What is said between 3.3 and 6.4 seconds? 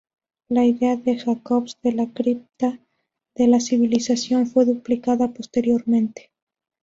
de la civilización fue duplicada posteriormente.